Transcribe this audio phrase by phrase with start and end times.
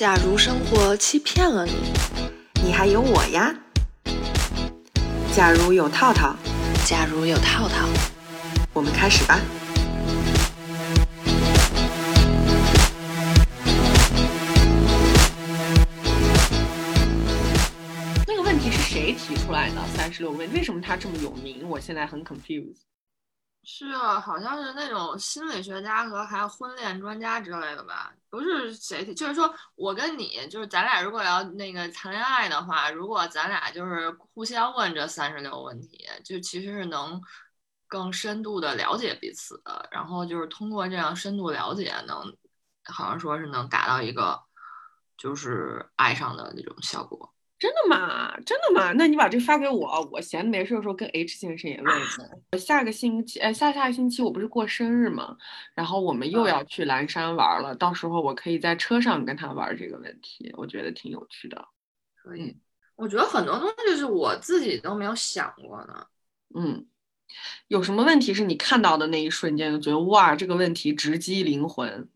[0.00, 1.74] 假如生活欺骗了你，
[2.64, 3.54] 你还有我呀。
[5.36, 6.34] 假如有套套，
[6.86, 7.86] 假如有套套，
[8.72, 9.38] 我们开始吧。
[18.26, 19.82] 那个问题是谁提出来的？
[19.94, 21.68] 三十六问，为什么他这么有名？
[21.68, 22.89] 我现在很 confused。
[23.62, 28.12] 是啊，好像是那种心理学家和还有婚恋专家之类的吧？
[28.28, 37.20] 不是谁，就是说我跟你，就是咱俩如果要那个谈恋爱的话，如果咱俩就是互相问这三十六问题，就其实是能
[37.86, 39.88] 更深度的了解彼此的。
[39.92, 42.36] 然后就是通过这样深度了解，能
[42.84, 44.42] 好像说是能达到一个
[45.16, 47.32] 就是爱上的那种效果。
[47.60, 48.34] 真的吗？
[48.40, 48.90] 真的吗？
[48.94, 52.02] 那你把这发给我，我闲的没事的时候跟 H 先生也问一
[52.52, 52.58] 问。
[52.58, 55.36] 下个星期，哎，下下个星期我不是过生日吗？
[55.74, 61.68] 然后我们又要去蓝山玩了，到时候我可以在车上跟他玩这个问题，我觉得挺有趣的。
[62.16, 62.56] 可以，
[62.96, 66.06] 我觉得很多东西是我自己都没有想过呢。
[66.54, 66.86] 嗯，
[67.68, 72.08] 有什么问题是你看到的那一瞬间就觉得哇，这个问题直击灵魂？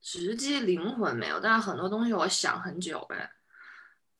[0.00, 3.30] 直击灵魂没有，但是很多东西我想很久呗。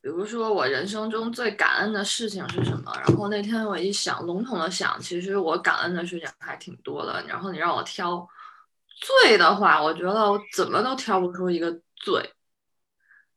[0.05, 2.93] 比如说我人生中最感恩的事情是什么？
[2.95, 7.25] 然后那天我一想，笼统的想，其实我感恩的事情还挺多的。
[7.27, 8.29] 然后你让我挑
[9.23, 12.35] 最的话，我觉得我怎么都挑不出一个最。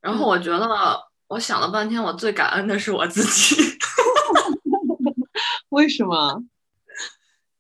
[0.02, 0.68] 然后我觉得
[1.28, 3.56] 我想了半天，我最感恩的是我自己。
[5.72, 6.44] 为什么？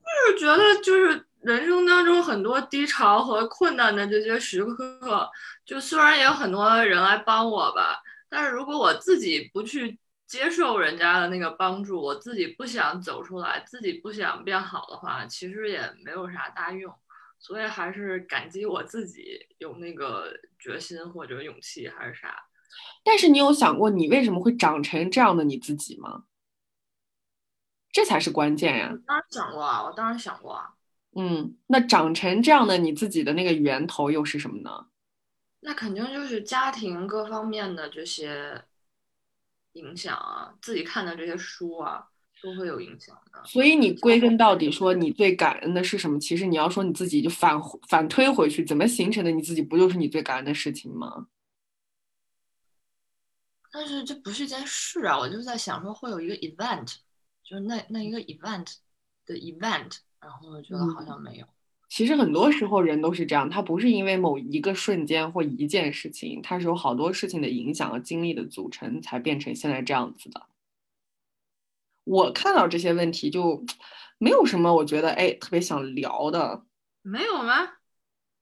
[0.03, 5.30] 就是觉得就是人生当中很多低潮和困难的这些时刻，
[5.66, 8.02] 就虽然也有很多人来帮我吧。
[8.30, 16.94] 但是如果我自己不去接受人家的那个帮助，我自己不想走出来，自己不想变好的话，其实也没有啥大用。
[17.39, 22.36] 所以还是感激我自己有那个决心或者勇气，还是啥。
[23.03, 26.24] 但是你有想过你为什么会长成这样的你自己吗？
[27.91, 28.94] 这才是关键呀！
[29.06, 30.74] 当然想过啊，我当然想过啊。
[31.16, 34.88] 嗯，那长成这样的你自己的那个源头又是什么呢？
[35.59, 38.63] 那肯定就是家庭各方面的这些
[39.73, 42.07] 影响啊，自己看的这些书啊，
[42.41, 43.44] 都会有影响的。
[43.45, 46.19] 所以你归根到底说你最感恩的是什么？
[46.19, 47.59] 其实你要说你自己就反
[47.90, 51.28] 反推回去，怎么形成的你自己，不就是你最感恩的事情吗？
[53.69, 56.95] 但是这不是一件事啊，我就在想说会有一个 event，
[57.44, 58.75] 就是那那一个 event
[59.25, 61.45] 的 event，然后我觉得好像没有。
[61.97, 70.46] 其实很多时候人都是这样，他不是因为某一个瞬间或一件事情，他是有好多事情的影响和经历的组成，才变成现在这样子的。
[72.03, 73.66] 我看到这些问题就
[74.19, 76.68] 没有什么，我觉得哎特别想聊的。
[77.02, 77.68] 没有吗？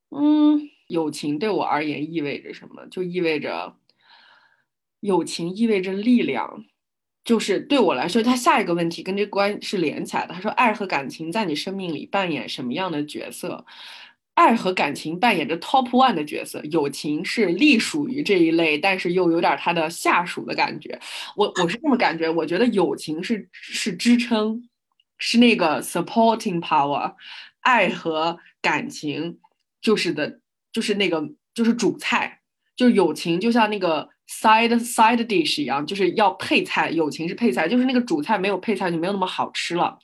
[0.10, 2.86] 嗯，友情对我而言意味着什么？
[2.88, 3.78] 就意味着
[5.00, 6.66] 友情意味着力量。
[7.25, 10.34] 就是对我来说，他下一个问题跟这关是连起来的。
[10.36, 13.66] 他说：“爱和感情在你生命里扮演什么样的角色？
[14.36, 21.00] 爱和感情扮演着 top one 的角色，友情是隶属于这一类，但是又有点它的下属的感觉。
[21.35, 24.69] 我我是这么感觉，我觉得友情是是支撑，
[25.18, 27.16] 是那个 supporting power，
[27.62, 29.40] 爱和感情
[29.81, 30.40] 就是的，
[30.72, 32.41] 就是那个就是主菜，
[32.75, 39.97] 就是友情就像那个。” Side side dish 一样，就是要配菜，友情是配菜，就是那个主菜没有配菜就没有那么好吃了。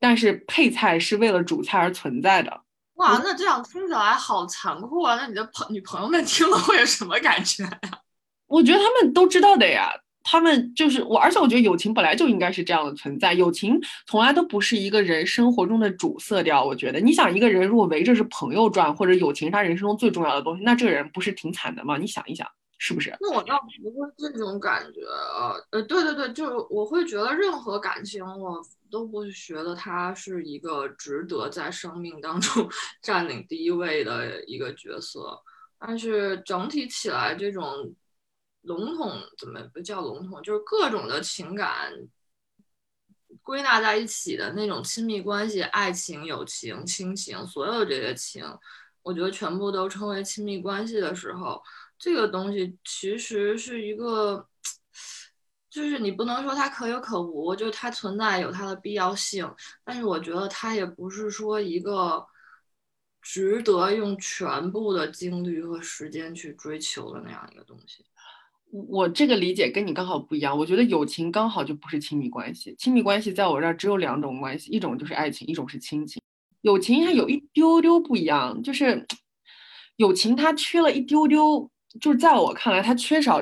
[0.00, 2.60] 但是配菜是为了主菜而存在的。
[2.94, 5.16] 哇，那这样听起来好残酷啊！
[5.16, 7.80] 那你的朋女朋友们听了会有什么感觉呀？
[8.46, 9.90] 我觉得他们都知道的呀，
[10.22, 13.32] 他们就是我，而且我觉得友情本来就应该是这样的存在。
[13.32, 16.64] 友情从来都不是一个人生活中的主色调。
[16.64, 21.96] 我觉得，你想一个人如果围着是朋友转，或者友情是他人生中最重要的东西，那这个人不是挺惨的吗？
[21.96, 22.46] 你想一想。
[22.78, 23.16] 是不是？
[23.20, 25.00] 那我倒不会这种感觉，
[25.70, 32.68] 呃，对对对，就是我会觉得任何感情，我都不觉得它是一个值得在生命当中
[33.00, 35.40] 占领第一位的一个角色。
[35.78, 37.94] 但是整体起来，这种
[38.62, 40.42] 笼统怎么不叫笼统？
[40.42, 41.92] 就是各种的情感
[43.42, 48.44] 归纳在一起的那种亲密关系，爱情、友情、亲情，所有这些情，
[49.04, 51.62] 我觉得全部都称为亲密关系的时候。
[51.96, 54.44] 这个东西其实是一个，
[55.70, 59.48] 就是你不能说它可有可无，就它存在有它的必要性，
[59.84, 62.26] 但是我觉得它也不是说一个
[63.22, 68.04] 值得用全部的精力和时间去追求的那样一个东西。
[68.90, 76.20] 我这个理解跟你刚好不一样，我觉得友情刚好就不是亲密关系，亲密关系在我这儿只有两种关系，一种就是爱情，一种是亲情。
[76.64, 79.06] 友情还有一丢丢不一样，就是
[79.96, 81.70] 友情它缺了一丢丢。
[82.00, 83.40] 就是在我看来，它缺少。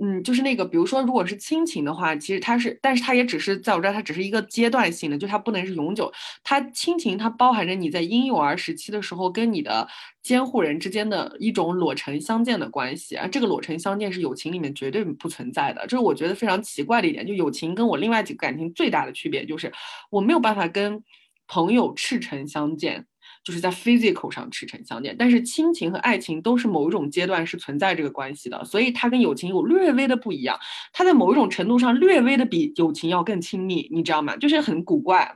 [0.00, 6.12] 嗯，就是那个，比如说，如果是亲情的话，其实它是，但是它也只是在我这儿，它只是一个阶段性的，就它不能是永久。
[6.44, 9.88] 它亲情，它包含着你在婴幼儿时期的时候跟你的
[10.22, 13.26] 监护人之间的一种裸成相见的关系啊。
[13.26, 17.26] 这个裸成相见是友情里面绝对不存在的，这是我觉得非常奇怪的一点。
[17.26, 19.72] 就友情跟我另外几个感情最大的区别就是，
[20.10, 21.02] 我没有办法跟
[21.48, 23.06] 朋友赤诚相见。
[23.44, 30.58] 就是在 physical 上赤诚相见，但是亲情和爱情都是某一种阶段是存在这个关系的，所以它跟友情有略微的不一样，
[30.92, 34.36] 它在某一种程度上略微的比友情要更亲密，你知道吗？
[34.36, 35.34] 就是很古怪。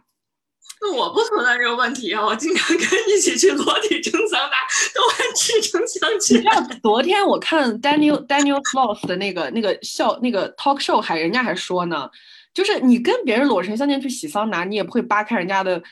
[0.82, 4.56] 那我不存在这个问题啊，我经常跟一起去裸体蒸桑拿，
[4.94, 6.38] 都很赤诚相见。
[6.38, 12.10] 你知道昨天我看 Daniel Daniel Sloss 的那个那个笑那个 talk show，还人家还说呢，
[12.54, 15.82] 就是你跟别人裸身相见去洗桑拿，你也不会扒开人家的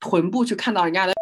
[0.00, 1.12] 臀部去看到人家的。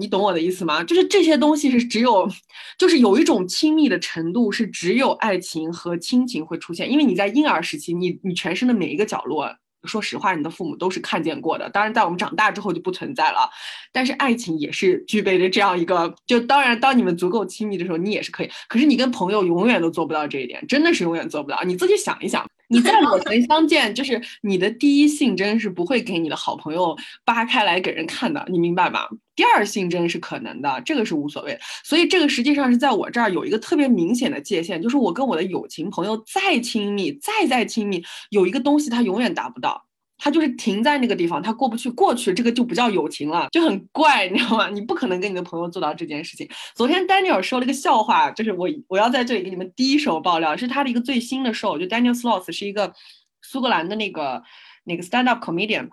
[0.00, 0.82] 你懂我的意思吗？
[0.82, 2.28] 就是这些东西是只有，
[2.76, 9.48] 就是有一种亲密的程度是只有爱情和亲情会出现，因为你在婴儿时期，你你全身的每一个角落，
[9.84, 11.70] 说实话，你的父母都是看见过的。
[11.70, 13.48] 当然，在我们长大之后就不存在了，
[13.92, 18.50] 但是爱情也是具备着这样一个，就当然当你们足够亲密的时候，你也是可以。
[18.68, 21.62] 可是你跟朋友永远都做不到这一点，真的是永远做不到。
[21.62, 22.44] 你自己想一想。
[22.74, 29.08] 你在老城相见，就是你的第一性征是不会给你的好朋友扒开来给人看的，你明白吧？
[29.36, 31.58] 第二性征是可能的，这个是无所谓。
[31.84, 39.83] 所以这个实际上是在我这儿有一个特别明显的界限，就是我跟我的友情朋友再亲密，再再亲密，有一个东西他永远达不到。
[40.16, 44.68] 他就是停在那个地方，他过不去，过去这个就不叫友情了，就很怪，你知道吗？
[44.68, 46.48] 你不可能跟你的朋友做到这件事情。
[46.74, 52.94] 昨天 Daniel 说了一个笑话，就是我我要在这里给你们第一手爆料，是他的一个最新的 show，就 Daniel Sloss 是一个
[53.42, 54.42] 苏格兰的那个
[54.84, 55.90] 那个 stand up comedian，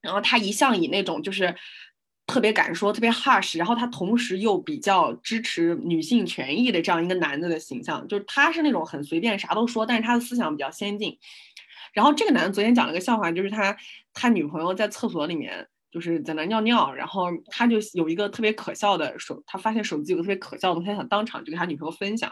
[0.00, 1.54] 然后他一向以那种就是
[2.26, 11.18] 特别敢说、特别 harsh，然后他同时又比较支持女性权益的这样一个男的的形象，就是他是那种很随便啥都说，但是他的思想比较先进。
[11.98, 13.76] 然后这个男的昨天讲了个笑话，就是他
[14.14, 22.30] 他女朋友在厕所里面就是在那尿尿，然后他就有一个特别可笑的手，他发现手机有个特别可笑的，他想当场就给他女朋友分享，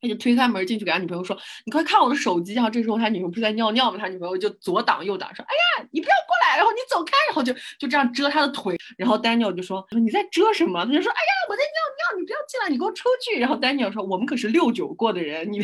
[0.00, 1.36] 他就推开门进去给他女朋友说
[1.66, 3.98] ：“你快看我的手机。”然后这时候他女朋友不是在尿尿吗？
[4.00, 8.74] 他女朋友就左挡右挡说：“哎呀，你不要过来，然后你走开。”然后就就这样遮他的腿。
[8.96, 15.60] 然后 Daniel 就说：“你在遮什么？”他就说：“哎呀，我在尿尿，你不要进来，你给我出去。”然后 Daniel 说：“我们可是六九过的人，你。”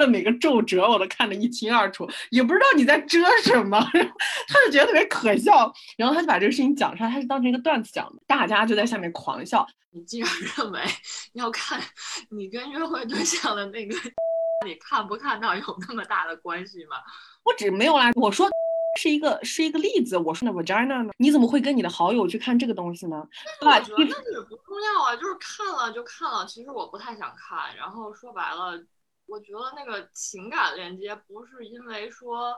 [0.00, 3.78] 的每个皱褶我都看得一清二楚，也不知道你在遮什么，
[4.48, 9.66] 他就觉得特别可笑，然后他就把这个事情讲出来，他是当成一个段子讲的，大家就在下面狂笑。
[9.92, 10.80] 你竟然认为
[11.34, 11.80] 要看
[12.30, 13.94] 你跟约会对象的那个，
[14.66, 16.96] 你看不看到有那么大的关系吗？
[17.44, 18.48] 我只没有啦，我说
[19.00, 21.12] 是一个是一个例子，我说那 vagina 呢？
[21.18, 23.24] 你怎么会跟你的好友去看这个东西呢？
[23.60, 28.82] 我觉得也不重要啊，就是看了就看了，其实我不太想看，然后说白了。
[29.26, 32.56] 我觉得那个情感链接不是因为说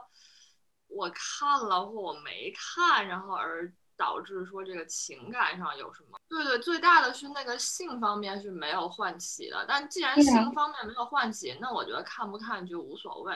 [0.87, 6.17] 我看了或我没看，然后而导致说这个情感上有什么？
[6.29, 9.65] 对对，最大的是那个性方面是没有唤起的。
[9.67, 13.33] 但既然性方面没有唤起，那我觉得看不看就无所谓。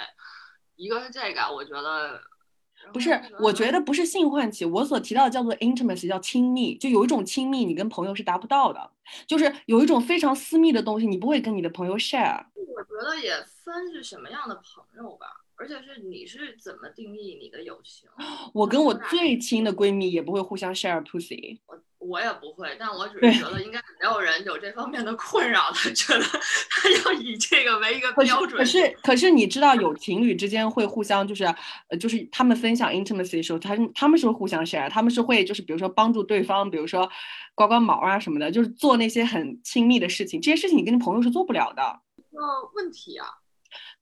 [0.76, 2.22] 一个是这个，我觉得。
[2.94, 8.92] 不是，我觉得不是性唤起，我所提到的叫做 intimacy，叫亲密，就有一种亲密，你跟朋友是达不到的，
[9.26, 12.46] 就是有一种非常私密的东西，你不会跟你的朋友 share。
[12.54, 13.32] 我觉得也
[13.64, 18.10] 分是什么样的朋友吧，而且是你是怎么定义你的友情？
[18.54, 21.60] 我跟我最亲的闺蜜也不会互相 share pussy。
[21.68, 21.78] 我
[22.20, 28.58] 也不会，但我只是觉得应该没有人有这方面的困扰他， 觉得他要以这个为一个标准。
[28.58, 31.46] 可是，可是你知道，有情侣之间会互相就是，
[31.90, 37.10] 呃，就是他们分享 intimacy 的时候，他他们是会互相 share，他们是会就是比如说帮助对方，比如说
[37.54, 40.42] 刮刮毛啊什么的，就是做那些很亲密的事情。
[40.42, 42.00] 这些事情你跟你朋友是做不了的。
[42.18, 42.42] 一个，
[42.76, 43.28] 问题啊。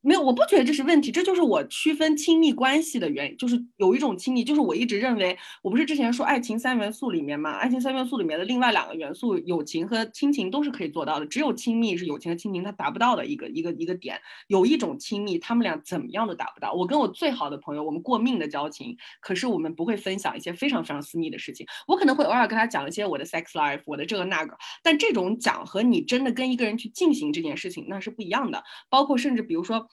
[0.01, 14.18] 没有，我不觉得这是问题，这就是我区分亲密关系的原因，就是有一种亲密，就是我一直认为，我不是之前说爱情三元素里面嘛，爱情三元素里面的另外两个元素，友情和亲情都是可以做到的，只有亲密是友情和亲情它达不到的一个一个一个点。
[14.48, 16.72] 有一种亲密，他们俩怎么样都达不到。
[16.72, 21.68] 我跟我最好的朋友，我们过命的交情，可是我们不会分享一些非常非常私密的事情。
[21.88, 28.63] 我可能会偶尔跟他讲一些我的 sex life，我的这个那个，但这种讲和你真的跟一个人去进行这件事情，那是不一样的。
[28.89, 29.88] 包括甚至比如说。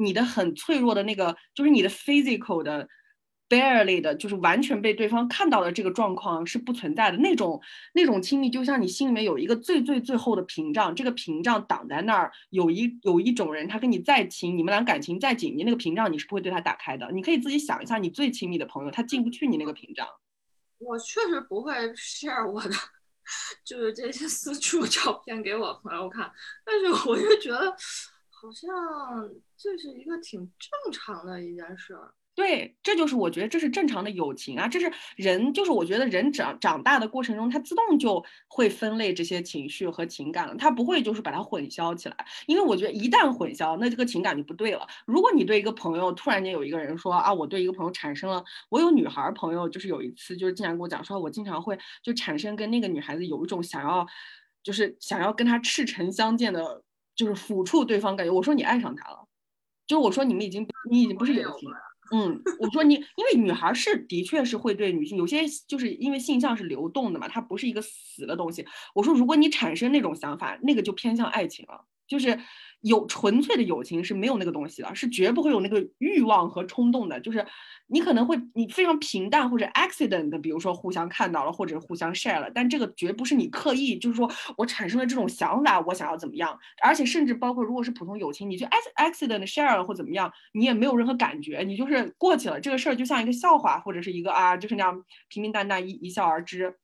[0.00, 2.88] 你的很脆弱的那个，就是你的 physical 的
[3.48, 7.16] barely 的，就是完全被对方看到的这个状况是不存在的。
[7.18, 7.60] 那种
[7.94, 12.32] 那种亲密，就像你心里面有一个最最最后的屏障，这个屏障挡在那儿。
[12.50, 17.10] 有一有一种人，他跟你再亲，你们俩感情再紧密，那个屏障你是不会对他打开的。
[17.12, 20.06] 你可以自己想一下，你最亲密的朋友，他进不去你那个屏障。
[20.78, 22.70] 我确实不会 share 我的
[23.64, 26.32] 就是这些私处照片给我朋友看，
[26.64, 27.76] 但是我就觉得
[28.40, 32.14] 好像这是一个挺正常的一件事儿。
[32.34, 42.16] 对，这就是我觉得这是正常的友情啊，这是人，就是我觉得人长长大的过程中，他自动就会分类这些情绪和情感了，他不会就是把它混淆起来，
[42.46, 44.86] 因为我觉得一旦混淆，那这个情感就不对了。
[45.04, 54.06] 如果你对一个朋友突然间有一个人说啊，我对一个朋友产生了，我有女孩朋友，就是有一次就是经常跟我讲说，我经常会就产生跟那个女孩子有一种想要，
[54.62, 56.82] 就是想要跟她赤诚相见的，
[57.14, 58.32] 就是抚触对方感觉。
[58.32, 59.26] 我说你爱上他了，
[59.86, 61.68] 就是我说你们已经你已经不是友情。
[62.12, 68.66] 嗯，我说你，因为女孩是的确是会对女性有些，就是因为性向是流动的嘛，它不是一个死的东西。
[68.94, 72.38] 我说，如果你产生那种想法，那个就偏向爱情了，就是。
[72.82, 77.20] 有纯粹的友情是没有那个东西的，是绝不会有那个欲望和冲动的。
[77.20, 77.44] 就是
[77.86, 86.58] 你可能会你非常平淡或者 accident 的，比如说互相看到了或者互相 share 了，但这个绝不是你刻意，就是说我产生了这种想法，我想要怎么样。
[86.82, 96.76] 而且甚至包括如果是普通友情，你就 accident share 了或怎么样，你也没有任何感觉，你就是过去了这个事儿，就像一个笑话或者是一个啊，就是那样平平淡淡一一笑而之。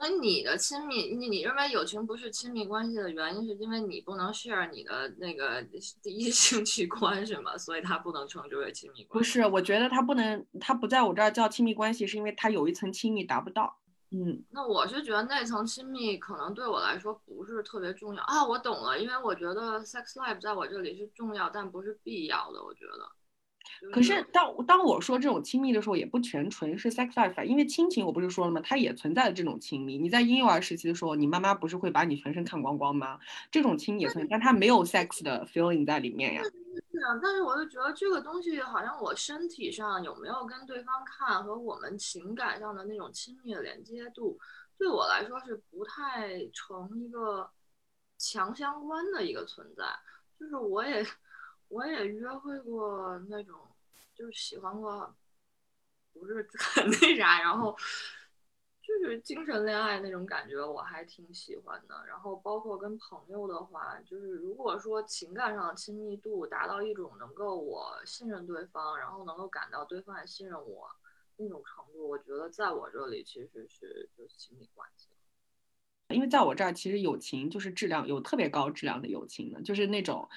[0.00, 5.62] 那你的亲密，你你认为友情不是亲密关系的原因，是因为你不能 share 你的那个
[6.02, 7.58] 第一性器官是吗？
[7.58, 9.18] 所以它不能称之为亲密关系。
[9.18, 13.78] 不是，我觉得它不能，它不在我这儿叫亲密关系，是因为它有一层亲密达不到。
[14.12, 18.42] 嗯，那我是觉得那层亲密可能对我来说不是特别重要啊。
[18.42, 22.64] 我懂了，因为我觉得 sex life 在我这里是重要，但不是必要的。
[22.64, 23.19] 我觉得。
[23.92, 28.60] 可是当当我说这种亲密的时候，也不全纯是 sex life，因为亲情我不是说了吗？
[28.62, 29.96] 它也存在的这种亲密。
[29.96, 33.18] 你在婴幼儿时期的时候，你妈妈不是会把你全身看光光吗？
[33.50, 36.42] 这种亲密也存在，但它没有 sex 的 feeling 在里面呀。
[36.42, 44.38] 是啊，但是我就觉得这个东西好像我身体上有没有跟对方看和我们情感上的那种亲密的连接度，
[44.78, 47.48] 对我来说是不太成一个
[48.18, 49.84] 强相关的一个存在。
[50.38, 51.04] 就是我也。
[51.70, 53.56] 我也约会过那种，
[54.12, 55.14] 就是喜欢过，
[56.12, 57.76] 不是 很那啥，然后
[58.82, 62.04] 就是精神恋爱那种感觉，我还挺喜欢的。
[62.08, 70.90] 然后包括跟朋友的话，就是如果说情感上的亲密度达到一种能够我信任对方，然后能够感到对方也信任我
[71.36, 75.08] 那种程度，我觉得在我这里其实是就是亲密关系。
[76.08, 80.28] 因为在我这儿，其实友情就是质量有特别高质量的友情的，就是那种。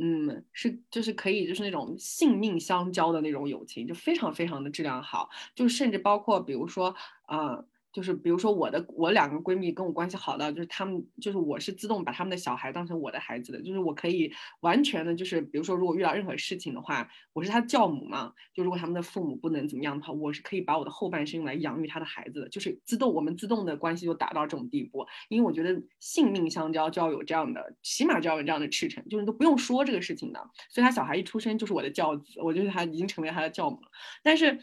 [0.00, 6.94] 嗯，是就是可以，就是那种性命相交的那种友情，就非常非常的质量好，就甚至包括比如说，
[7.26, 7.64] 啊。
[7.92, 33.88] 就是比如说我的我两个闺蜜跟我关系好的，就是她们就是我是自动把她们的小孩当成我的孩子的，就是我可以完全的，就是比如说如果遇到任何事情的话，我是她教母嘛，就如果他们的父母不能怎么样的话，我是可以把我的后半生用来养育他的孩子的，就是自动我们自动的关系就达到这种地步，因为我觉得性命相交就要有这样的，起码就要有这样的赤诚，就是都不用说这个事情的，所以他小孩一出生就是我的教子，我觉得他已经成为他的教母了，
[34.22, 34.58] 但是。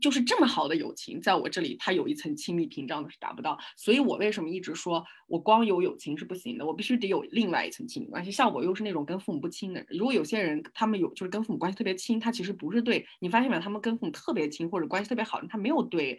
[0.00, 8.30] 就是这么好的友情，在我这里，它有一层亲密屏障的是达不到，所以我为什么一直说我光有友情是不行的，我必须得有另外一层亲密关系。
[8.30, 16.18] 像我又是那种跟父母不亲的人，如果有些人他们有就是跟父母关系特别亲，他其实不是对你发现没有，他们跟父母特别亲或者关系特别好，他没有对。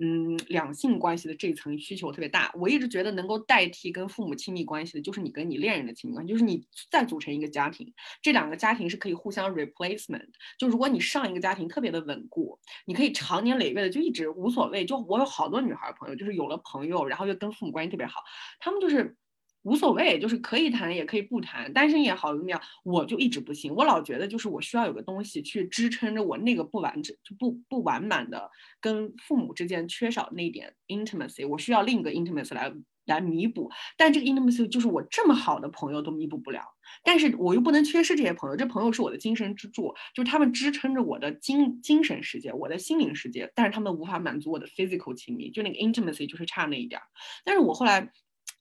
[0.00, 2.52] 嗯，两性关系的这层需求特别大。
[2.54, 10.28] 我一直觉得能够代替跟父母亲密关系的，就是你跟你恋人的亲密关系，就是你再组成一个家庭，这两个家庭是可以互相 replacement。
[10.56, 12.47] 就如果你上一个家庭特别的稳固，
[12.86, 14.84] 你可以长年累月的就一直无所谓。
[14.84, 18.22] 就我有好多女孩朋友，就是有了朋友，然后又跟父母关系特别好，
[18.60, 19.16] 他们就是。
[19.62, 23.74] 无所谓，就是可以谈也可以不谈，单身也好怎么样，我就一直不行。
[23.74, 32.72] 我老觉得就是我需要有个东西去支撑着我那个不完整、就不不完满的跟父母之间缺少那一点 intimacy，我需要另一个 intimacy 来
[33.08, 33.70] 来弥补。
[33.96, 36.62] 但这个 intimacy 就是我这么好的朋友都弥补不了，
[37.02, 47.04] 但是我又不能缺失这些朋友，这朋友是我的精神支柱，就是他们支撑着我的精精神世界、我的心灵世界，但是他们无法满足我的 physical 亲密，就那个 intimacy 就是差那一点儿。
[47.44, 48.12] 但是我后来。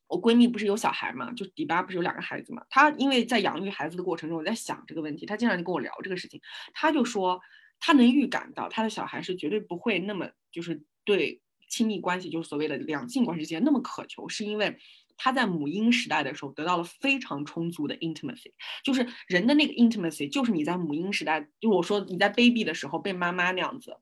[0.09, 2.63] 我闺蜜不是有小孩嘛，就迪巴不是有两个孩子嘛？
[2.69, 6.39] 她因为在养育孩子的过程中，我在想这个问题，她经常就跟我聊这个事情。
[6.73, 7.41] 她就说，
[7.81, 14.77] 她能预感到她的小孩是绝对不会那么就是对亲密关系，就是所谓的两性关系之间那么渴求，是因为
[15.17, 18.51] 他在母婴时代的时候得到了非常充足的 intimacy，
[18.83, 23.97] 就是人的那个 intimacy，就是你在母婴时代，就我说你在 baby 的时候被妈妈那样子。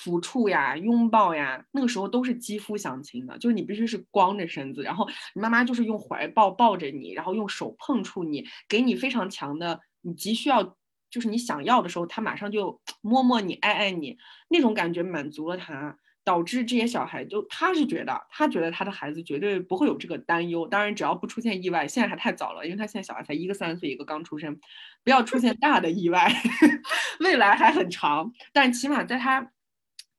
[0.00, 10.76] 抚触呀，拥抱呀，那个时候都是肌肤相亲的，就是你必须是光着身子，然后你妈妈就是用怀抱抱着你，然后用手碰触你，给你非常强的，你急需要，
[11.10, 14.16] 就是你想要的时候，他马上就 摸摸你，爱爱你，
[14.48, 15.98] 那种感觉满足了他。
[16.28, 20.68] 导致这些小孩就他是觉得，他觉得他的孩子绝对不会有这个担忧。
[20.68, 24.60] 当然，只要不出现意外，现在还太早了，因为他现在小孩才一个三岁，一个刚出生，
[25.02, 26.30] 不要出现大的意外，
[27.20, 28.30] 未来还很长。
[28.52, 29.50] 但起码在他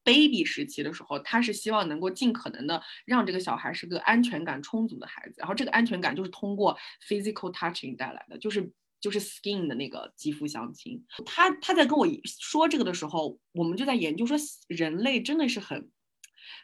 [0.04, 5.36] baby 时期的时候，他是希望能够尽可能的让这个小孩是个安全感充足的孩子。
[5.38, 6.76] 然后这个安全感就是通过
[7.08, 8.68] physical touching 带来的，就是
[9.00, 11.06] 就是 skin 的那个肌肤相亲。
[11.24, 14.36] 他他在跟我说这个的时候，我们就在研究说，
[14.68, 15.90] 人类真的是很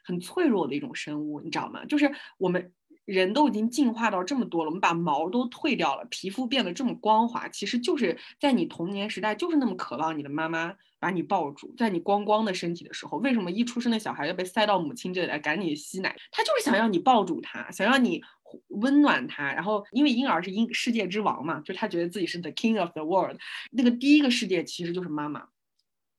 [0.03, 1.85] 很脆弱的一种生物，你知道吗？
[1.85, 2.71] 就是我们
[3.05, 16.15] 人都已经进化到这么多了，我们把毛都退掉了，皮肤变得这么光滑，其实就是在你童年时代就是那么渴望你的妈妈把你抱住，在你光光的身体的时候，为什么一出生的小孩要被塞到母亲这里来赶紧吸奶？
[16.31, 18.23] 他就是想要你抱住他，想要你
[18.69, 19.53] 温暖他。
[19.53, 23.37] 然后因为婴儿是婴世界之王嘛，就他觉得自己是 the king of the world，
[23.71, 25.47] 那个第一个世界其实就是妈妈。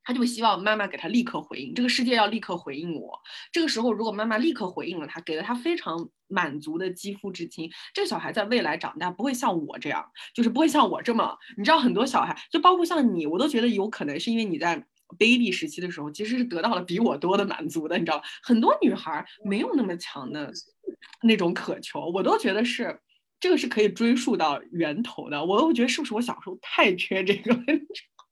[0.06, 3.18] 他就会希望妈妈给他立刻回应，这个世界要立刻回应我。
[3.50, 11.36] 这个时候，如果妈妈立刻回应了他，给了他非常满足的肌肤之亲，这个小孩在未来长大不会像我这样，就是不会像我这么。
[11.58, 14.76] 你知道，很多小孩，就包括像你，我都觉得有可能是因为你在
[15.18, 17.98] baby 时期的时候，其实是得到了比我多的满足的。
[17.98, 20.52] 你知道，很多女孩没有那么强的
[21.22, 23.00] 那种渴求，我都觉得是
[23.40, 25.44] 这个是可以追溯到源头的。
[25.44, 27.52] 我都觉得是不是我小时候太缺这个。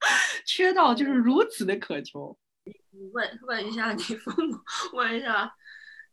[0.46, 2.36] 缺到就是如此的渴求。
[3.12, 4.58] 问问一下你父母，
[4.92, 5.52] 问一下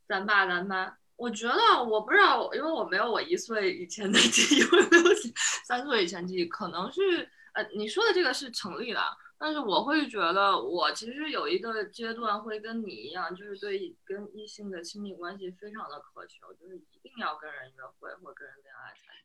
[0.08, 0.96] 咱爸咱妈。
[1.16, 5.16] 我觉得我不知道，因为我没有我一岁以前的记忆，没有
[5.68, 9.00] 三岁以前记忆，可能是呃你说的这个是成立的。
[9.38, 18.58] 但是我会觉得，我其实有一个阶段会跟你一样，就是对跟异性的亲密关系非常的渴求，就是一定要跟人约会或跟人。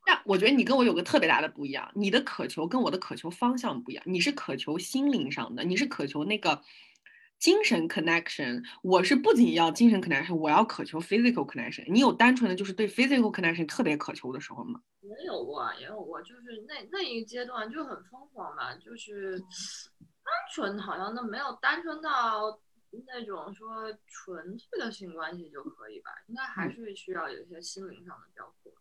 [0.06, 4.04] 那我觉得你跟我有个特别大的不一样，你的渴求跟我的渴求方向不一样。
[4.06, 6.62] 你是渴求心灵上的，你是渴求那个
[7.40, 8.62] 精神 connection。
[8.82, 11.84] 我是不仅要精神 connection，我要渴求 physical connection。
[11.88, 14.80] 你有单纯的就是对 physical connection 特别渴求的时候吗？
[15.02, 22.56] 也有过，也有过，就是那那一个阶段就很疯狂嘛，就是单纯好像都没有单纯到
[23.08, 28.72] 那种说纯粹的性关系就可以吧，应该还是需要有一些心灵上的交互。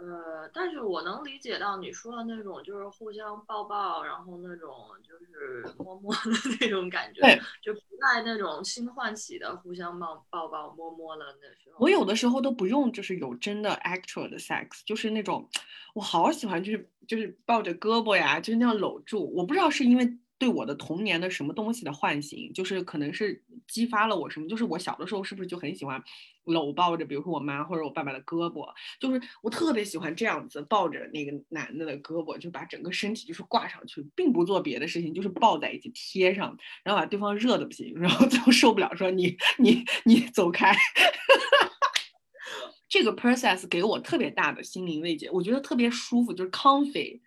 [0.00, 6.20] 呃，但是我能理解到你说的那种，就是互相抱抱，然后那种就是摸摸的
[6.58, 7.20] 那种感觉，
[7.62, 11.76] 就不带那种新唤起的互相抱抱抱摸摸的那时候。
[11.78, 15.46] 我有的时候都不用，就是有真的 actual 的 sex，就是那种
[15.94, 19.30] 我好喜欢，就是就是抱着胳膊呀，就是那样搂住。
[19.34, 20.18] 我不知道是因为。
[20.40, 26.02] 对我的童年的什么东西的唤醒，就是可能是激发了我什么，就是我小的时候是不是就很喜欢
[26.44, 28.66] 搂抱着，比如说我妈或者我爸爸的胳膊，
[28.98, 40.74] 就是我特别喜欢这样子抱着那个男的的胳膊，就把整个身体就是挂上去，并不做别的事情，就是抱在一起贴上，然后把对方热的不行，然后最后受不了，说你你你走开。
[42.88, 47.20] 这个 process 给我特别大的心灵慰藉，我觉得特别舒服，就是 comfy。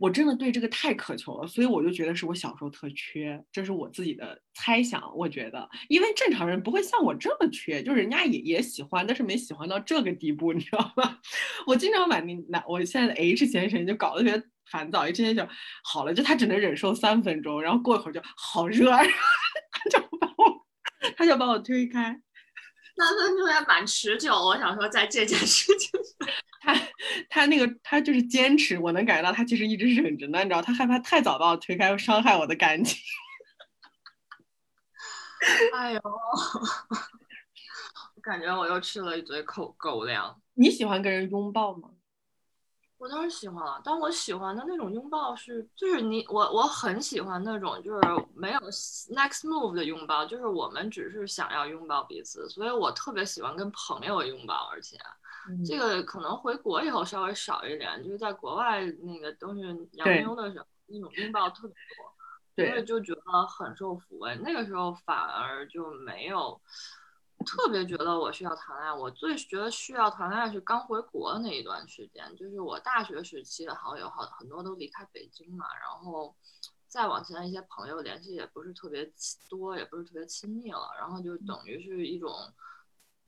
[0.00, 5.02] 我真的对这个太渴求了，所以我就觉得是我小时候特缺，这是我自己的猜想。
[5.14, 11.18] 我觉得，因为正常人不会像我这么缺，就是人家也也喜欢，但是没喜欢到这个地步，你知道吗？
[11.68, 15.46] 我经常把那那我现在的 H 先生就搞得特别烦躁，H 先生
[15.84, 18.90] 好了，就他只能忍受三分钟，然后过一会儿就好热，
[19.70, 20.66] 他就把我
[21.16, 22.18] 他就把我推开，
[23.00, 24.34] 三分钟也蛮持久。
[24.34, 25.90] 我想说，在这件事情。
[26.60, 26.74] 他
[27.30, 32.98] 他那个他就是坚持，我能感觉到他其实一直忍着呢，你知道，他害怕太早把我推开，伤害我的感情。
[35.72, 36.00] 哎呦，
[38.14, 40.38] 我感觉我又吃了一嘴口狗粮。
[40.52, 41.88] 你喜欢跟人拥抱吗？
[43.00, 48.00] 我当然喜欢了，但我喜欢的那种拥抱是，就是你我我很喜欢那种就是
[48.34, 54.98] 没有 next move 的拥抱，就是我们只是想要拥抱彼此，所以我特别喜欢跟朋友拥抱，而且。
[55.66, 61.74] 这个可能回国以后稍微少一点，就是在国外那个都是洋妞的时候，那种拥抱特别
[62.54, 64.36] 多，所以就觉得很受抚慰。
[64.44, 66.60] 那个时候反而就没有
[67.46, 68.92] 特别觉得我需要谈恋爱。
[68.92, 76.34] 我最觉得需要谈恋爱是刚回国的那一段时间，就是我大学时期的好友好很多都离开北京嘛，然后
[76.86, 79.12] 再往前一些朋友联系也不是特别
[79.48, 82.32] 多，也不是特别亲密了，然后就等于是一种。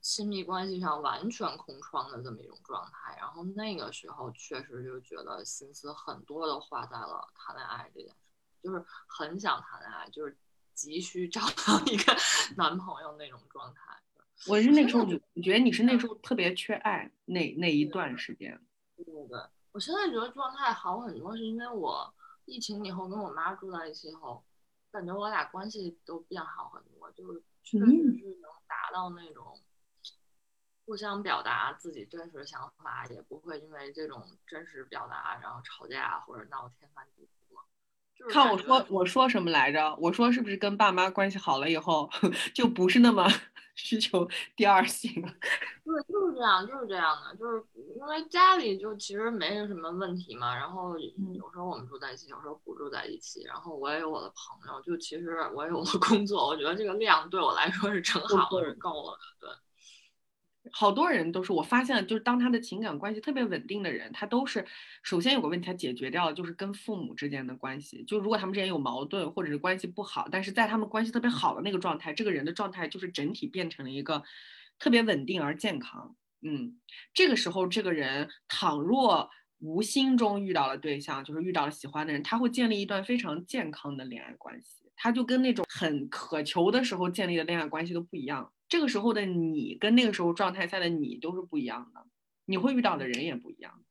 [0.05, 8.17] 亲密关系上完全空窗的这么一种状态，然后那个时候确实就觉得心思很多都花在了谈恋爱这件事，
[8.61, 10.37] 就是很想谈恋爱，就是
[10.73, 12.15] 急需找到一个
[12.57, 13.81] 男朋友那种状态。
[14.47, 18.59] 我是那时候，你觉得你是那时候特别缺爱那那一段时间？
[18.95, 19.39] 对对对，
[19.71, 22.13] 我现在觉得状态好很多，是因为我
[22.45, 24.43] 疫情以后跟我妈住在一起后，
[24.91, 28.51] 感觉我俩关系都变好很多，就是确实是能。
[28.65, 29.59] 达到那种
[30.85, 37.42] 互相表达自己真实想法，也不会因为这种真实表达然后吵架或者闹天翻地覆。
[38.17, 39.95] 就是看我说我说什么来着？
[39.99, 42.09] 我说是不是跟爸妈关系好了以后，
[42.53, 43.27] 就不是那么
[43.75, 45.27] 需求第二性了？
[45.83, 47.63] 对，就是这样，就是这样的，就是
[47.97, 59.49] 因为家里就其实没什么问题嘛，然后嗯有时候我们住在一起，有时候不住在一起，然后我也有我的朋友，就其实我也有我的工作，我觉得这个量对我来说是正好的，是够了的，对。
[60.71, 64.65] 好多人都是我发现了，就是当他的情感关系特别稳定的人，他都是
[65.01, 68.03] 首先有个问题他解决掉了，就是跟父母之间的关系。
[68.05, 74.23] 就如果他们之间有矛盾或者是关系不好，但是在他们关系特别好的那个状态，这个人的状态就是整体变成了一个
[74.79, 76.15] 特别稳定而健康。
[76.41, 76.79] 嗯，
[77.13, 84.83] 这个时候这个人倘若无心中遇到了对象，就是遇到了喜欢的人，他会建立一段非常健康的恋爱关系。
[84.95, 88.51] 他就跟那种很渴求的时候建立的恋爱关系都不一样。
[88.73, 92.07] 这个时候的你跟那个时候状态下的你都是不一样的，
[92.45, 93.83] 你会遇到的人也不一样。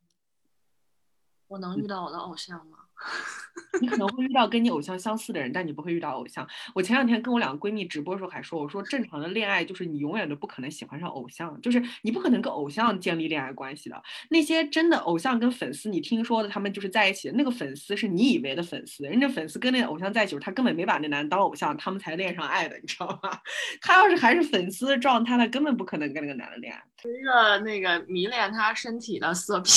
[1.47, 2.82] 我能遇到我的偶像吗？
[3.83, 6.47] 你可能会遇到跟你偶像相似的人，但你不会遇到偶像。
[6.75, 14.03] 我前两天跟我两个闺蜜直播的时候还说，我说正常的恋爱就是你永远都不可能喜欢上偶像，就是你不可能跟偶像建立恋爱关系的。
[14.31, 23.31] 那些真的偶像跟粉丝，你听说的他们就是在一起的，那个粉丝是你以为的粉丝，人家粉丝跟那个偶像在一起，他根本没把那男的当偶像，他们才恋上爱的，你知道吗？
[23.83, 26.83] 他要是还是粉丝的状态，他根本不可能跟那个男的恋爱。
[27.05, 29.73] 一个那个迷恋他身体的色 批。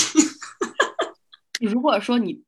[1.61, 2.43] 如果说你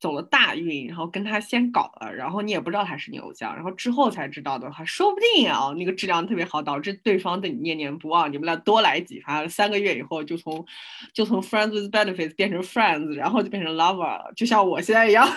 [0.00, 10.64] 走了大运，然后跟他先搞了，然后你也不知道他是你偶像，然后之后才知道的话，说不定啊，那个质量特别好，导致对方对你念念不忘，你们俩多来几发，三个月以后就从
[11.12, 15.28] 就从 friends with benefits 变成 friends，然后就变成 lover 了，就像我现在一样。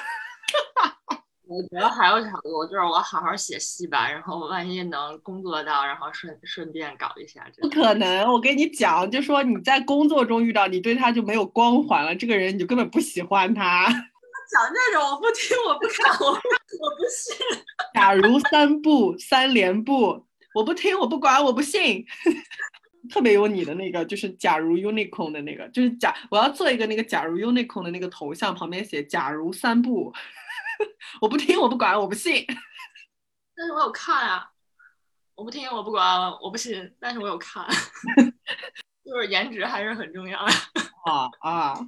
[1.48, 14.11] 我觉得还有条路，就是我好好写戏吧，然后万一能工作到，然后顺顺便搞一下这不可能，我跟你讲，就说你在工作中遇到，你对他就没有光环了，这个人你就根本不喜欢他。
[14.52, 17.36] 讲这种，我不听，我不看，我我不信。
[17.96, 22.06] 假如三不三连不，我不听，我不管，我不信。
[23.10, 30.14] 特别有你的那个，就是假如 unicorn 的那个，就是假我要做一个那个假如 unicorn 的那个头像，旁边写假如三不，
[31.20, 32.46] 我不听，我不管，我不信。
[33.56, 34.50] 但是我有看啊，
[35.36, 37.66] 我不听，我不管，我不信，但是我有看，
[39.04, 40.52] 就是颜值还是很重要的。
[41.06, 41.80] 啊啊！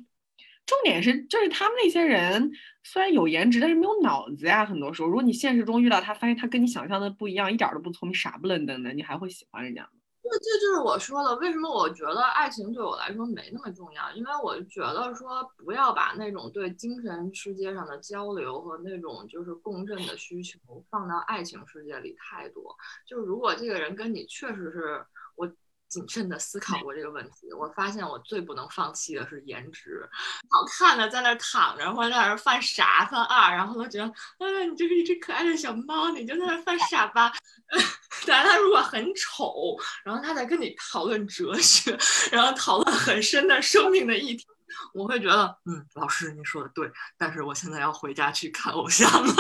[0.74, 2.52] 重点是，就是他们那些人
[2.84, 4.66] 虽然有颜值，但是没有脑子呀。
[4.66, 9.90] 很多时候，如果你现实中遇到他，发现他跟你想象的不一样，一点都不聪明，傻不愣登的，你还会喜欢人家吗？
[10.24, 14.12] 这这就是我说的，为什么我觉得爱情对我来说没那么重要？
[14.14, 20.58] 因为我觉得说不要把那种对精神世界上的交流和那种就是共振的需求
[20.90, 22.76] 放到爱情世界里太多。
[23.06, 25.06] 就是如果这个人跟你确实是
[25.36, 25.48] 我
[25.94, 30.10] 谨慎的思考过这个问题，我发现我最不能放弃的是颜值，
[30.50, 37.32] 好看的在那儿躺着或者在那儿犯傻犯二，然后都觉得啊你就是一只可爱的小猫，你就在那儿犯傻吧。
[38.26, 41.96] 但他如果很丑，然后他在跟你讨论哲学，
[42.32, 44.48] 然后讨论很深的生命的议题，
[44.96, 49.34] 我会觉得，嗯，老师你说的对，但是我现在要回家去看偶像了。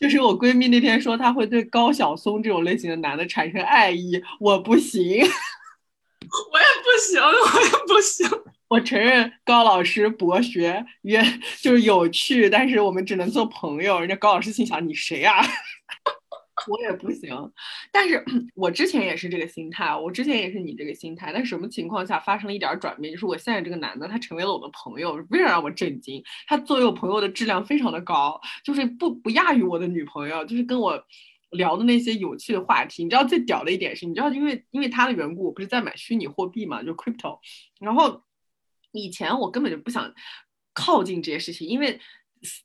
[0.00, 8.26] 就是我闺蜜那天说，她会对高晓松这种类型的男的产生爱意，我不行， 我也不行， 我也不行。
[8.68, 14.00] 我承认高老师博学渊就是有趣，但是我们只能做朋友。
[14.00, 15.44] 人家高老师心想你谁啊？
[16.68, 17.34] 我也不行，
[17.92, 18.24] 但是
[18.54, 23.12] 我之前也是这个心态，我之前也是你这个心态，但是什么情况下发生了一点转变？
[23.12, 26.22] 就是我现在这个男的，他成为了我的朋友，非常让我震惊。
[26.46, 31.02] 他作为我朋友的质量非常的高，就是不不亚于我的女朋友，就是跟我
[31.50, 33.02] 聊的那些有趣的话题。
[33.02, 37.38] 你知道最屌的一点是，你知道因为因为他的缘故，我不是在买虚拟货币嘛，就 crypto，
[37.80, 38.22] 然后
[38.92, 40.14] 以前我根本就不想
[40.72, 42.00] 靠近这些事情，因为。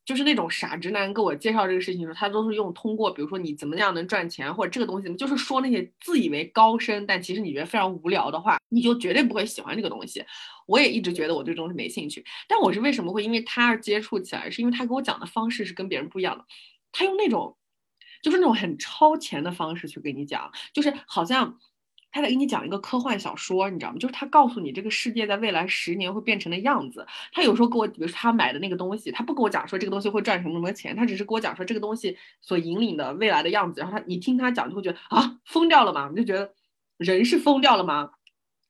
[0.06, 10.24] 就是那种傻直男跟我介绍这个事情的时候，他都是用通过，比如说你怎么样能赚钱，或者这个东西，就是说那些自以为高深，但其实你觉得非常无聊的话，你就绝对不会喜欢这个东西。
[10.66, 16.46] 我也一直觉得我对这东西没兴趣，但我是为什么会因为他而接触起来，是因为他给我讲的方式是跟别人不一样的，
[16.92, 17.58] 他用那种
[18.22, 21.60] 就是那种很超前的方式去跟你讲，就是好像。
[22.16, 23.98] 他在给你讲一个科幻小说，你知道吗？
[24.00, 27.06] 就是他告诉你这个世界在未来十年会变成的样子。
[27.34, 33.82] 他有时候给我，比如他买的那个东西，他不跟我讲说这个东西会赚什么什么钱，他只是跟我讲说这个东西所引领的未来的样子。
[33.82, 36.10] 然后他，你听他讲就会觉得啊，疯掉了吗？
[36.10, 36.54] 你就觉得
[36.96, 38.12] 人是疯掉了吗？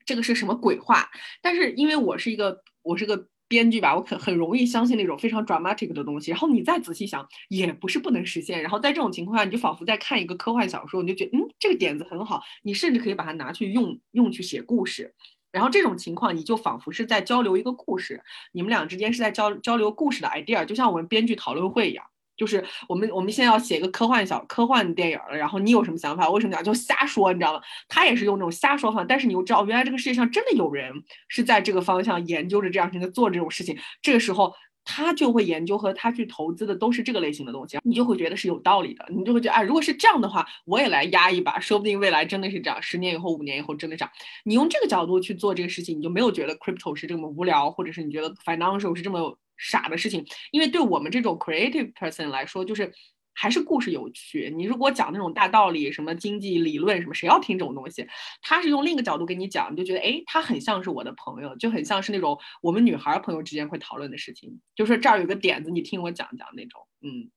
[0.07, 1.07] 这个是什么鬼话？
[1.43, 8.61] 但是因为我是一个，我是个编剧吧，我很很容易相信那种非常 dramatic 的东西，然后你再仔细想，也不是不能实现。
[8.61, 15.13] 然后在这种情况下，你就仿佛在看一个科幻小说，你就觉得嗯，这个点子很好，你甚至可以把它拿去用用去写故事。
[15.51, 22.05] 然后这种情况，你就仿佛是在交流一个故事，你们俩之间是在交交流故事的 idea，就像我们编剧讨论会一样。
[22.37, 26.29] 就是我们我们现在要写一个科幻小科幻电影了，然后你有什么想法？
[26.29, 27.31] 为什么讲就瞎说？
[27.31, 27.61] 你知道吗？
[27.87, 30.91] 他也是用这种瞎说法，但是你又知道，原来这个世界上真的有人
[31.27, 33.77] 是在这个方向研究着这样事情，做这种事情。
[34.01, 44.11] 这个时候他就会研究和他去投资的都是这个类型的东西，你就会觉得是有道理的，你就会觉得哎，如果是这样的话，我也来压一把，说不定未来真的是这样，十年以后、五年以后真的这样。
[44.43, 49.37] 你用这个角度去做这个事情，你就没有觉得 crypto 是这么无聊，或者是你觉得 financial 是这么。
[49.57, 52.91] 傻的事情，因为对我们这种 creative person 来说，就是
[53.33, 54.53] 还是故事有趣。
[54.55, 58.07] 你如果讲那种大道理，什么经济理论什么，谁要听这种东西？
[58.41, 64.59] 他是用另一个角度给你讲，你就觉得哎，他很像是我的朋友，就很像是那种我们女孩朋友之间会讨论的事情。
[64.75, 67.29] 就说这儿有个点子，你听我讲讲那种，嗯。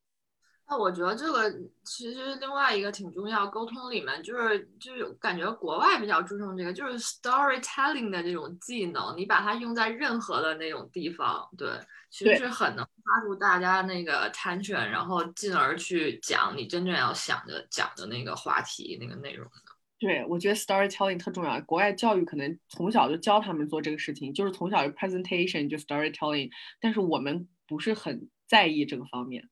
[0.68, 1.50] 那我觉得这个
[1.82, 11.68] 其实另外一个挺重要，沟通里面就是就是感觉国外比较注重这个，就是 storytelling 的这种技能，你把它用在任何的那种地方，对。
[12.10, 19.52] 其实是很能抓住大家那个 attention，然后进而去讲你真正要想的讲的那个话题、那个内容的。
[19.98, 21.60] 对，我觉得 storytelling 特重要。
[21.60, 26.50] 国外教育可能从小就教他们做这个事情，就是从小就 presentation 就 storytelling，
[26.80, 29.46] 但是我们不是很在意这个方面。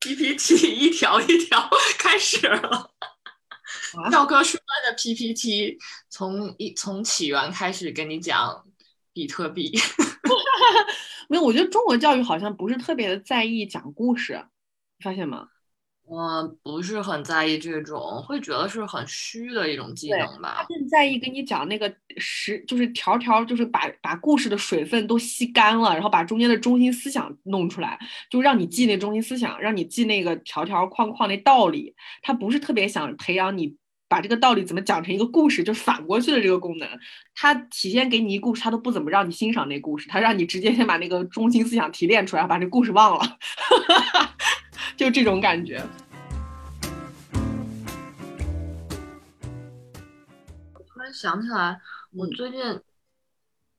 [0.00, 2.90] PPT 一条一条开始了，
[4.10, 5.76] 教科书般的 PPT
[6.08, 8.64] 从一从起源开始跟你讲
[9.12, 9.76] 比特币。
[11.28, 14.42] 没有，我觉得中国教育好像不是特别的在意讲故事，
[14.98, 15.48] 你发现吗？
[16.10, 20.58] 嗯，不是很在意这种，会觉得是很虚的一种技能吧。
[20.58, 27.98] 他更在意跟你讲那个实，就是条条，就是把把故事的水分都吸干了，然后把中间的中心思想弄出来，
[28.30, 31.94] 就让你记那中心思想，让你记那个条条框框那道理。
[32.22, 33.76] 他不是特别想培养你。
[34.10, 36.88] 把这个道理怎么讲成一个故事，就反过去的这个功能，
[37.34, 43.38] 他体现给你一故事，他都不怎么让你欣赏那故事，他让你直接先把那个中心思想提炼出来，把这故事忘了，
[44.96, 45.82] 就这种感觉。
[50.74, 51.80] 我突然想起来，
[52.12, 52.80] 我最近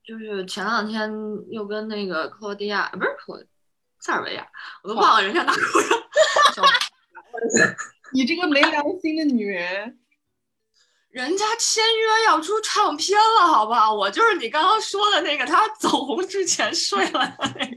[0.04, 1.10] 就是前两天
[1.50, 3.46] 又跟那个克罗地亚，不是克
[4.00, 4.46] 塞尔维亚，
[4.82, 7.76] 我都忘了人家哪国人。
[8.12, 9.98] 你这个没良心的女人！
[11.10, 13.92] 人家签约要出唱片了，好不好？
[13.92, 17.64] 我就是你刚刚说的那个，他走红之前睡了那个。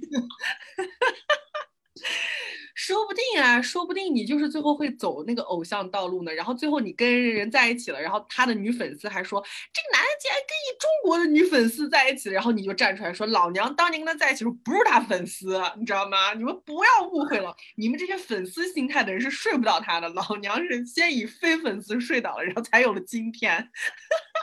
[2.73, 6.33] 说不定啊，说不定你就是最后会走那个偶像道路呢。
[6.33, 9.39] 然后最后你跟人在一起了，然后他的女粉丝还说
[9.71, 16.33] 这个男的竟然跟一中国的女粉丝在一起，然后你就站出来说老娘当年跟他在一起时候不是他粉丝，你知道吗？
[16.33, 20.09] 你们不要误会了，你们这些粉丝心态的人是睡不到他的。
[20.09, 23.53] 老娘是先以非粉丝睡倒了，然后才有了今天。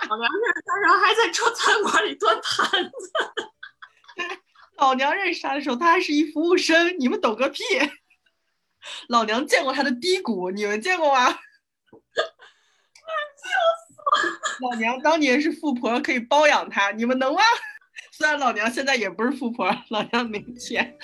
[0.08, 4.30] 老娘认识他，然后还在中餐馆里端盘子。
[4.78, 7.62] 老娘认识他的时候，他还是一服务生，你们懂个屁。
[9.08, 11.30] 老娘见过他的低谷，你们见过吗？
[11.30, 11.38] 笑
[13.88, 14.70] 死了！
[14.70, 17.40] 老娘当年是富婆，可以包养他，你们能吗？
[18.12, 20.96] 虽然老娘现在也不是富婆，老娘没钱。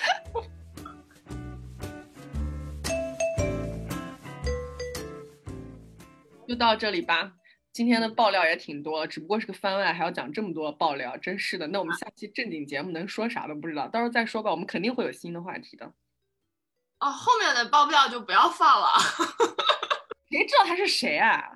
[6.47, 7.33] 就到这里吧，
[7.73, 11.67] 今天的爆料也挺多，只不过是个番外，还要讲这么多爆料，真是的。
[11.67, 14.49] 那我们下期正经节目能说啥都不知道，到时候再说吧。
[14.51, 15.91] 我们肯定会有新的话题的。
[16.99, 18.89] 哦，后面的爆料就不要放了。
[20.29, 21.51] 谁知道他是谁啊？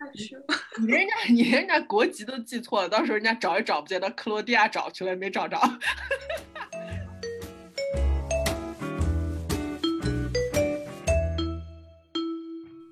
[0.80, 5.60] 你人家你人家国籍都记错了，到时候人家找也找不见，到克罗地亚找去了也，没找着。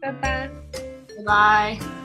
[0.00, 0.48] 拜拜，
[1.16, 1.97] 拜拜。